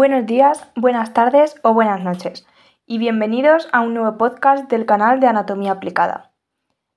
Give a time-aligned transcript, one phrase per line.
[0.00, 2.46] Buenos días, buenas tardes o buenas noches
[2.86, 6.32] y bienvenidos a un nuevo podcast del canal de Anatomía Aplicada.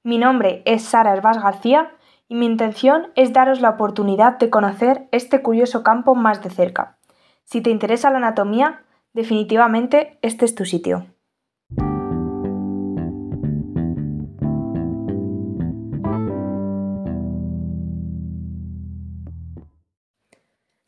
[0.03, 1.91] Mi nombre es Sara Herbás García
[2.29, 6.97] y mi intención es daros la oportunidad de conocer este curioso campo más de cerca.
[7.43, 11.05] Si te interesa la anatomía, definitivamente este es tu sitio.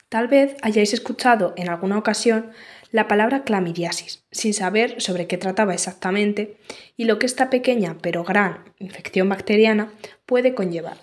[0.09, 2.51] Tal vez hayáis escuchado en alguna ocasión
[2.91, 6.57] la palabra clamidiasis, sin saber sobre qué trataba exactamente
[6.95, 9.91] y lo que esta pequeña pero gran infección bacteriana
[10.25, 10.97] puede conllevar.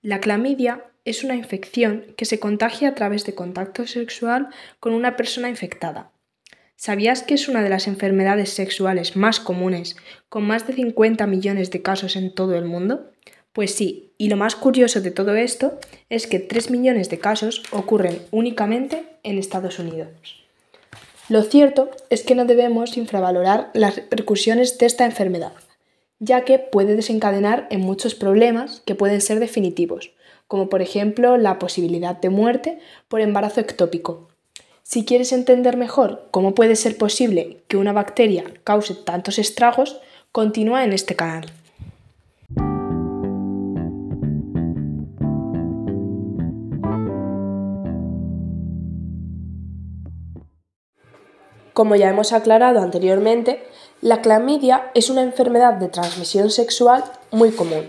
[0.00, 4.48] La clamidia es una infección que se contagia a través de contacto sexual
[4.80, 6.12] con una persona infectada.
[6.76, 9.96] ¿Sabías que es una de las enfermedades sexuales más comunes,
[10.28, 13.12] con más de 50 millones de casos en todo el mundo?
[13.54, 15.78] Pues sí, y lo más curioso de todo esto
[16.10, 20.08] es que 3 millones de casos ocurren únicamente en Estados Unidos.
[21.28, 25.52] Lo cierto es que no debemos infravalorar las repercusiones de esta enfermedad,
[26.18, 30.10] ya que puede desencadenar en muchos problemas que pueden ser definitivos,
[30.48, 34.30] como por ejemplo la posibilidad de muerte por embarazo ectópico.
[34.82, 40.00] Si quieres entender mejor cómo puede ser posible que una bacteria cause tantos estragos,
[40.32, 41.52] continúa en este canal.
[51.74, 53.64] Como ya hemos aclarado anteriormente,
[54.00, 57.84] la clamidia es una enfermedad de transmisión sexual muy común.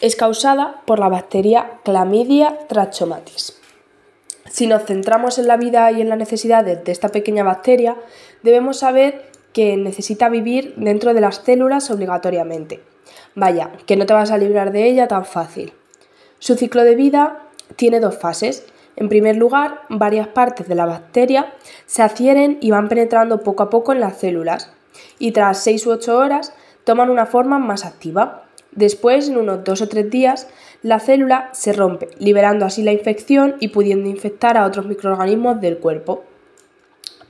[0.00, 3.58] Es causada por la bacteria Clamidia trachomatis.
[4.48, 7.96] Si nos centramos en la vida y en las necesidades de esta pequeña bacteria,
[8.44, 12.80] debemos saber que necesita vivir dentro de las células obligatoriamente.
[13.34, 15.72] Vaya, que no te vas a librar de ella tan fácil.
[16.38, 21.54] Su ciclo de vida tiene dos fases, en primer lugar, varias partes de la bacteria
[21.86, 24.72] se adhieren y van penetrando poco a poco en las células
[25.18, 26.52] y tras 6 u 8 horas
[26.84, 28.44] toman una forma más activa.
[28.72, 30.48] Después, en unos 2 o 3 días,
[30.82, 35.78] la célula se rompe, liberando así la infección y pudiendo infectar a otros microorganismos del
[35.78, 36.24] cuerpo.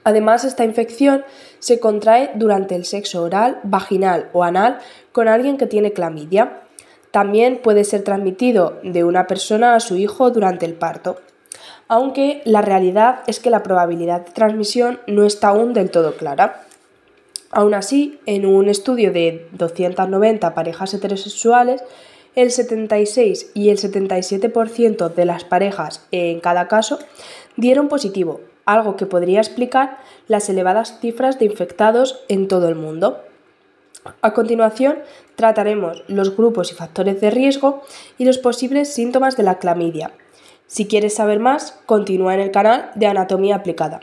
[0.03, 1.25] Además, esta infección
[1.59, 4.79] se contrae durante el sexo oral, vaginal o anal
[5.13, 6.63] con alguien que tiene clamidia.
[7.11, 11.17] También puede ser transmitido de una persona a su hijo durante el parto
[11.91, 16.63] aunque la realidad es que la probabilidad de transmisión no está aún del todo clara.
[17.51, 21.83] Aún así, en un estudio de 290 parejas heterosexuales,
[22.37, 27.01] el 76 y el 77% de las parejas en cada caso
[27.57, 33.19] dieron positivo, algo que podría explicar las elevadas cifras de infectados en todo el mundo.
[34.23, 35.01] A continuación,
[35.35, 37.83] trataremos los grupos y factores de riesgo
[38.17, 40.13] y los posibles síntomas de la clamidia,
[40.71, 43.99] si quieres saber más, continúa en el canal de Anatomía Aplicada.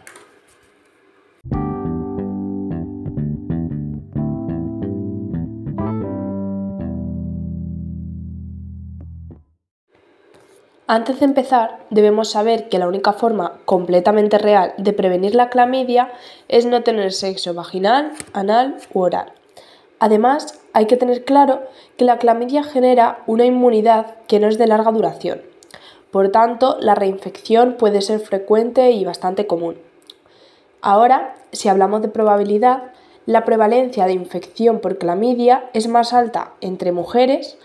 [10.88, 16.12] Antes de empezar, debemos saber que la única forma completamente real de prevenir la clamidia
[16.50, 19.32] es no tener sexo vaginal, anal u oral.
[20.00, 21.62] Además, hay que tener claro
[21.96, 25.40] que la clamidia genera una inmunidad que no es de larga duración
[26.18, 29.78] por tanto, la reinfección puede ser frecuente y bastante común.
[30.82, 32.86] Ahora, si hablamos de probabilidad,
[33.28, 37.60] la prevalencia de infección por clamidia es más alta entre mujeres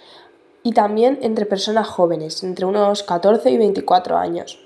[0.62, 4.58] y también entre personas jóvenes, entre unos 14 y 24 años.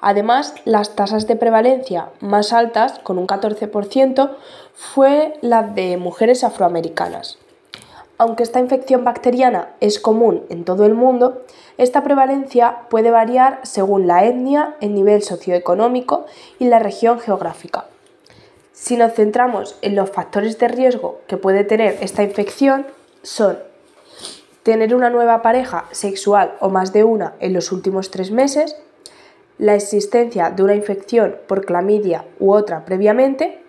[0.00, 4.36] Además, las tasas de prevalencia más altas, con un 14%,
[4.72, 7.38] fue la de mujeres afroamericanas.
[8.22, 11.42] Aunque esta infección bacteriana es común en todo el mundo,
[11.76, 16.26] esta prevalencia puede variar según la etnia, el nivel socioeconómico
[16.60, 17.86] y la región geográfica.
[18.72, 22.86] Si nos centramos en los factores de riesgo que puede tener esta infección,
[23.24, 23.58] son
[24.62, 28.76] tener una nueva pareja sexual o más de una en los últimos tres meses,
[29.58, 33.60] la existencia de una infección por clamidia u otra previamente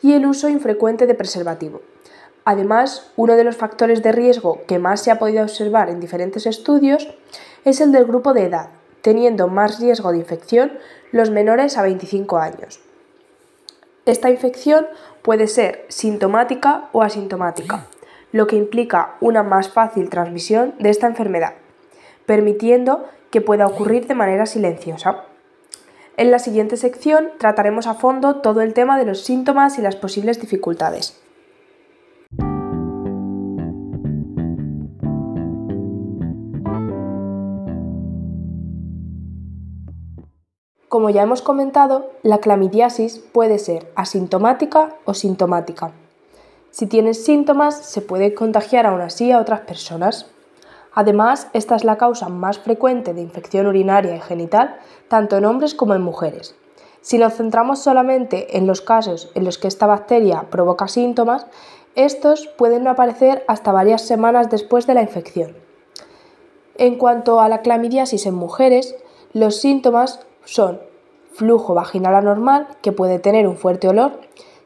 [0.00, 1.82] y el uso infrecuente de preservativo.
[2.50, 6.46] Además, uno de los factores de riesgo que más se ha podido observar en diferentes
[6.46, 7.06] estudios
[7.66, 8.70] es el del grupo de edad,
[9.02, 10.72] teniendo más riesgo de infección
[11.12, 12.80] los menores a 25 años.
[14.06, 14.86] Esta infección
[15.20, 17.84] puede ser sintomática o asintomática,
[18.32, 21.52] lo que implica una más fácil transmisión de esta enfermedad,
[22.24, 25.24] permitiendo que pueda ocurrir de manera silenciosa.
[26.16, 29.96] En la siguiente sección trataremos a fondo todo el tema de los síntomas y las
[29.96, 31.20] posibles dificultades.
[40.88, 45.92] Como ya hemos comentado, la clamidiasis puede ser asintomática o sintomática.
[46.70, 50.26] Si tienes síntomas, se puede contagiar aún así a otras personas.
[50.94, 54.76] Además, esta es la causa más frecuente de infección urinaria y genital,
[55.08, 56.54] tanto en hombres como en mujeres.
[57.02, 61.46] Si nos centramos solamente en los casos en los que esta bacteria provoca síntomas,
[61.96, 65.54] estos pueden aparecer hasta varias semanas después de la infección.
[66.76, 68.94] En cuanto a la clamidiasis en mujeres,
[69.34, 70.80] los síntomas son
[71.34, 74.18] flujo vaginal anormal, que puede tener un fuerte olor,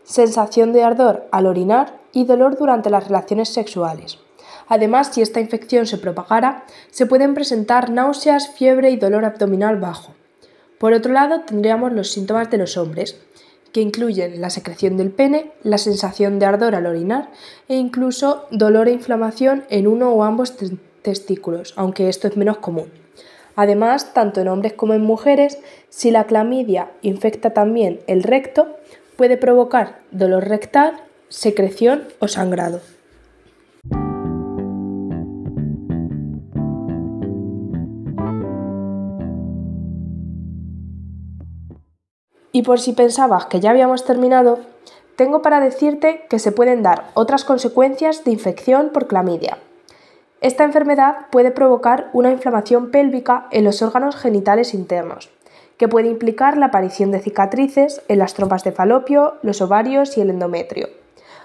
[0.05, 4.21] sensación de ardor al orinar y dolor durante las relaciones sexuales.
[4.69, 10.15] Además, si esta infección se propagara, se pueden presentar náuseas, fiebre y dolor abdominal bajo.
[10.79, 13.21] Por otro lado, tendríamos los síntomas de los hombres,
[13.73, 17.31] que incluyen la secreción del pene, la sensación de ardor al orinar
[17.69, 20.55] e incluso dolor e inflamación en uno o ambos
[21.03, 23.02] testículos, aunque esto es menos común.
[23.57, 25.59] Además, tanto en hombres como en mujeres,
[25.89, 28.69] si la clamidia infecta también el recto,
[29.17, 30.95] puede provocar dolor rectal,
[31.29, 32.81] secreción o sangrado.
[42.55, 44.61] Y por si pensabas que ya habíamos terminado,
[45.17, 49.59] tengo para decirte que se pueden dar otras consecuencias de infección por clamidia.
[50.43, 55.31] Esta enfermedad puede provocar una inflamación pélvica en los órganos genitales internos,
[55.77, 60.21] que puede implicar la aparición de cicatrices en las trompas de falopio, los ovarios y
[60.21, 60.89] el endometrio.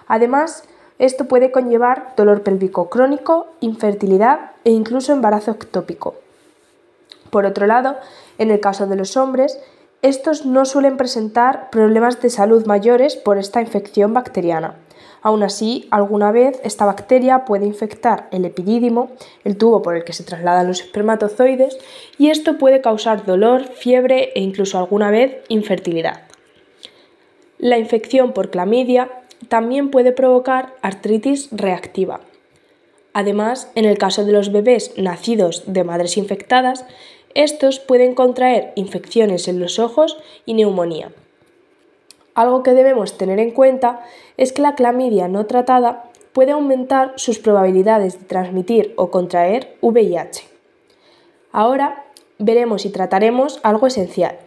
[0.08, 0.64] Además,
[0.98, 6.16] esto puede conllevar dolor pélvico crónico, infertilidad e incluso embarazo ectópico.
[7.30, 7.98] Por otro lado,
[8.40, 9.60] en el caso de los hombres,
[10.02, 14.74] estos no suelen presentar problemas de salud mayores por esta infección bacteriana.
[15.22, 19.12] Aún así, alguna vez esta bacteria puede infectar el epidídimo,
[19.44, 21.78] el tubo por el que se trasladan los espermatozoides,
[22.18, 26.22] y esto puede causar dolor, fiebre e incluso alguna vez infertilidad.
[27.58, 29.10] La infección por clamidia
[29.50, 32.22] también puede provocar artritis reactiva.
[33.14, 36.86] Además, en el caso de los bebés nacidos de madres infectadas,
[37.34, 41.12] estos pueden contraer infecciones en los ojos y neumonía.
[42.38, 44.06] Algo que debemos tener en cuenta
[44.38, 46.04] es que la clamidia no tratada
[46.34, 50.44] puede aumentar sus probabilidades de transmitir o contraer VIH.
[51.52, 52.06] Ahora
[52.38, 54.38] veremos y trataremos algo esencial.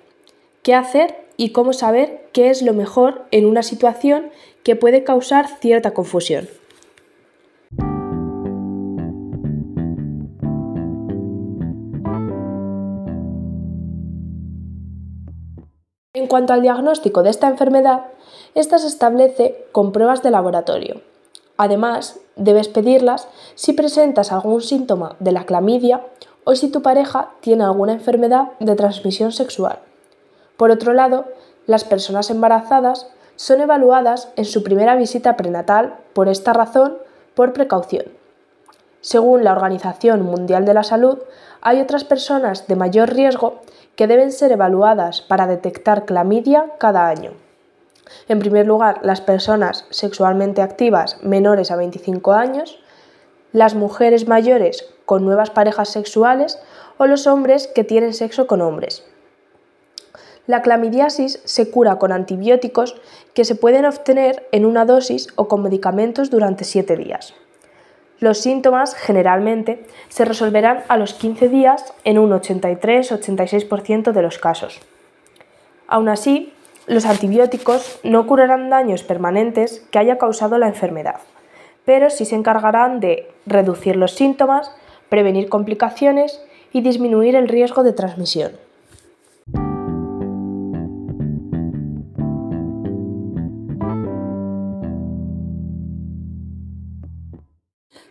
[0.62, 4.30] ¿Qué hacer y cómo saber qué es lo mejor en una situación
[4.62, 6.48] que puede causar cierta confusión?
[16.20, 18.02] En cuanto al diagnóstico de esta enfermedad,
[18.54, 21.00] esta se establece con pruebas de laboratorio.
[21.56, 26.02] Además, debes pedirlas si presentas algún síntoma de la clamidia
[26.44, 29.78] o si tu pareja tiene alguna enfermedad de transmisión sexual.
[30.58, 31.24] Por otro lado,
[31.66, 33.06] las personas embarazadas
[33.36, 36.98] son evaluadas en su primera visita prenatal por esta razón
[37.34, 38.04] por precaución.
[39.00, 41.18] Según la Organización Mundial de la Salud,
[41.62, 43.62] hay otras personas de mayor riesgo
[44.00, 47.32] que deben ser evaluadas para detectar clamidia cada año.
[48.28, 52.82] En primer lugar, las personas sexualmente activas menores a 25 años,
[53.52, 56.58] las mujeres mayores con nuevas parejas sexuales
[56.96, 59.04] o los hombres que tienen sexo con hombres.
[60.46, 62.98] La clamidiasis se cura con antibióticos
[63.34, 67.34] que se pueden obtener en una dosis o con medicamentos durante 7 días.
[68.20, 74.78] Los síntomas generalmente se resolverán a los 15 días en un 83-86% de los casos.
[75.88, 76.52] Aún así,
[76.86, 81.20] los antibióticos no curarán daños permanentes que haya causado la enfermedad,
[81.86, 84.70] pero sí se encargarán de reducir los síntomas,
[85.08, 88.52] prevenir complicaciones y disminuir el riesgo de transmisión.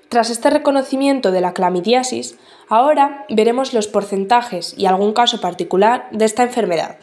[0.10, 2.36] Tras este reconocimiento de la clamidiasis,
[2.68, 6.98] ahora veremos los porcentajes y algún caso particular de esta enfermedad.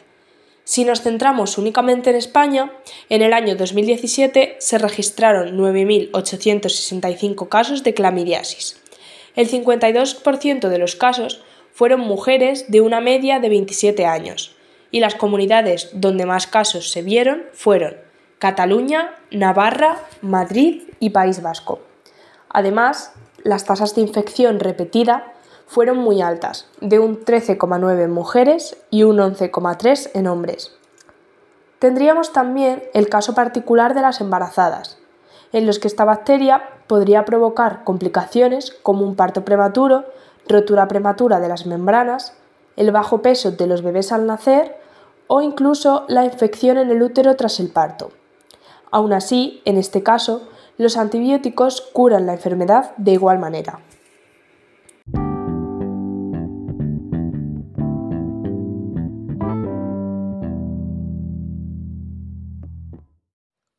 [0.65, 2.73] Si nos centramos únicamente en España,
[3.07, 8.77] en el año 2017 se registraron 9.865 casos de clamidiasis.
[9.37, 14.57] El 52% de los casos fueron mujeres de una media de 27 años,
[14.91, 17.95] y las comunidades donde más casos se vieron fueron
[18.37, 21.86] Cataluña, Navarra, Madrid y País Vasco.
[22.49, 23.13] Además,
[23.43, 25.33] las tasas de infección repetida
[25.67, 30.71] fueron muy altas, de un 13,9 en mujeres y un 11,3 en hombres.
[31.79, 34.97] Tendríamos también el caso particular de las embarazadas,
[35.51, 40.05] en los que esta bacteria podría provocar complicaciones como un parto prematuro,
[40.47, 42.33] rotura prematura de las membranas,
[42.77, 44.77] el bajo peso de los bebés al nacer
[45.27, 48.11] o incluso la infección en el útero tras el parto.
[48.89, 53.79] Aún así, en este caso, los antibióticos curan la enfermedad de igual manera.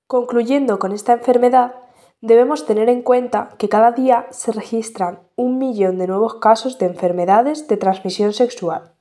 [0.06, 1.74] Concluyendo con esta enfermedad,
[2.22, 6.86] debemos tener en cuenta que cada día se registran un millón de nuevos casos de
[6.86, 8.94] enfermedades de transmisión sexual.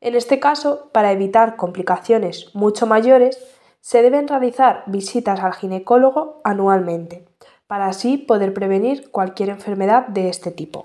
[0.00, 3.42] En este caso, para evitar complicaciones mucho mayores,
[3.88, 7.24] se deben realizar visitas al ginecólogo anualmente,
[7.66, 10.84] para así poder prevenir cualquier enfermedad de este tipo.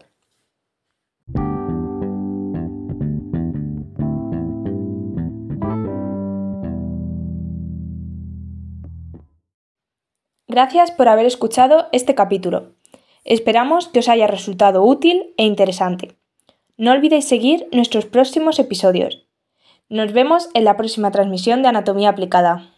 [10.48, 12.72] Gracias por haber escuchado este capítulo.
[13.26, 16.16] Esperamos que os haya resultado útil e interesante.
[16.78, 19.28] No olvidéis seguir nuestros próximos episodios.
[19.90, 22.73] Nos vemos en la próxima transmisión de Anatomía Aplicada.